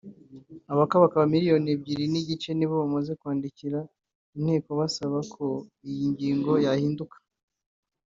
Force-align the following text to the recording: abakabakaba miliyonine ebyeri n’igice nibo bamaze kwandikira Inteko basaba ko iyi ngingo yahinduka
abakabakaba 0.73 1.25
miliyonine 1.33 1.71
ebyeri 1.75 2.05
n’igice 2.09 2.49
nibo 2.53 2.73
bamaze 2.83 3.11
kwandikira 3.19 3.79
Inteko 4.37 4.69
basaba 4.79 5.19
ko 5.33 5.45
iyi 5.89 6.03
ngingo 6.11 6.51
yahinduka 6.65 7.17